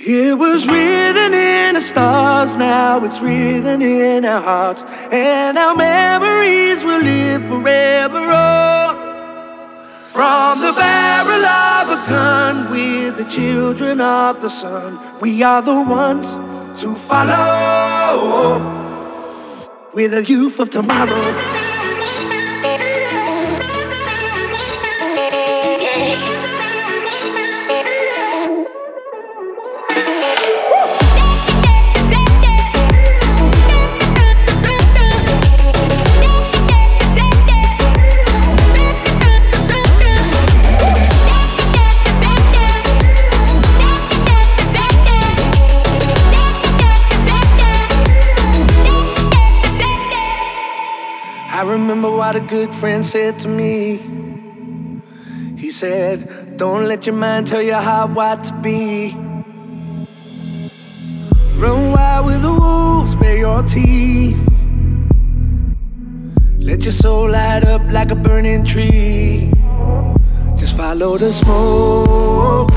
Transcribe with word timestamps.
It 0.00 0.38
was 0.38 0.68
written 0.68 1.34
in 1.34 1.74
the 1.74 1.80
stars, 1.80 2.54
now 2.54 3.04
it's 3.04 3.20
written 3.20 3.82
in 3.82 4.24
our 4.24 4.40
hearts, 4.40 4.84
and 5.10 5.58
our 5.58 5.74
memories 5.74 6.84
will 6.84 7.02
live 7.02 7.44
forever 7.48 8.16
on. 8.16 8.94
From 10.06 10.60
the 10.60 10.72
barrel 10.72 11.44
of 11.44 11.90
a 11.90 12.08
gun, 12.08 12.70
with 12.70 13.16
the 13.16 13.24
children 13.24 14.00
of 14.00 14.40
the 14.40 14.48
sun, 14.48 15.00
we 15.20 15.42
are 15.42 15.62
the 15.62 15.82
ones 15.82 16.32
to 16.80 16.94
follow. 16.94 18.60
We're 19.92 20.10
the 20.10 20.24
youth 20.24 20.60
of 20.60 20.70
tomorrow. 20.70 21.57
I 51.58 51.62
remember 51.62 52.08
what 52.08 52.36
a 52.36 52.40
good 52.40 52.72
friend 52.72 53.04
said 53.04 53.40
to 53.40 53.48
me. 53.48 53.98
He 55.56 55.72
said, 55.72 56.56
Don't 56.56 56.86
let 56.86 57.04
your 57.04 57.16
mind 57.16 57.48
tell 57.48 57.60
you 57.60 57.74
how 57.74 58.06
what 58.06 58.44
to 58.44 58.52
be. 58.62 59.12
Run 61.56 61.90
wild 61.90 62.26
with 62.26 62.42
the 62.42 62.52
wolves, 62.52 63.16
bare 63.16 63.38
your 63.38 63.64
teeth. 63.64 64.48
Let 66.58 66.84
your 66.84 66.92
soul 66.92 67.28
light 67.28 67.64
up 67.64 67.82
like 67.90 68.12
a 68.12 68.14
burning 68.14 68.64
tree. 68.64 69.50
Just 70.56 70.76
follow 70.76 71.18
the 71.18 71.32
smoke 71.32 72.70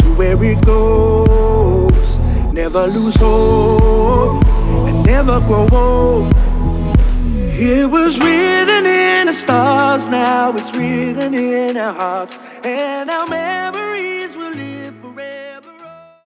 to 0.00 0.14
where 0.16 0.42
it 0.42 0.60
goes. 0.66 2.18
Never 2.52 2.88
lose 2.88 3.14
hope 3.14 4.44
and 4.88 5.06
never 5.06 5.38
grow 5.42 5.68
old. 5.70 5.95
It 7.86 7.90
was 7.90 8.18
written 8.18 8.84
in 8.84 9.28
the 9.28 9.32
stars, 9.32 10.08
now 10.08 10.52
it's 10.56 10.76
written 10.76 11.32
in 11.34 11.76
our 11.76 11.94
hearts, 11.94 12.36
and 12.64 13.08
our 13.08 13.28
memories. 13.28 13.55